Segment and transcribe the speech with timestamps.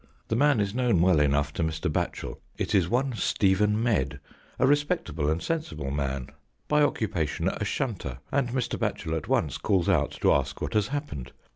[0.29, 1.87] The man is known well enough to Mr.
[1.87, 2.39] Batchel.
[2.57, 4.19] It is one Stephen Medd,
[4.57, 6.29] a respectable and sensible man,
[6.67, 8.79] by occupation a shunter, and Mr.
[8.79, 11.33] Batchel at once calls out to ask what has happened.